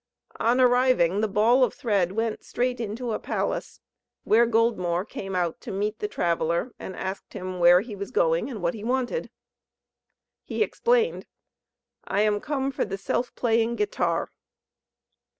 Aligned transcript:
On 0.39 0.59
arriving 0.59 1.21
the 1.21 1.27
ball 1.27 1.63
of 1.63 1.75
thread 1.75 2.13
went 2.13 2.43
straight 2.43 2.79
into 2.79 3.11
a 3.11 3.19
palace, 3.19 3.81
where 4.23 4.47
Goldmore 4.47 5.07
came 5.07 5.35
out 5.35 5.61
to 5.61 5.71
meet 5.71 5.99
the 5.99 6.07
traveller, 6.07 6.73
and 6.79 6.95
asked 6.95 7.33
him 7.33 7.59
where 7.59 7.81
he 7.81 7.95
was 7.95 8.09
going 8.09 8.49
and 8.49 8.63
what 8.63 8.73
he 8.73 8.83
wanted. 8.83 9.29
He 10.43 10.63
explained: 10.63 11.27
"I 12.03 12.21
am 12.21 12.41
come 12.41 12.71
for 12.71 12.83
the 12.83 12.97
Self 12.97 13.35
playing 13.35 13.75
Guitar." 13.75 14.31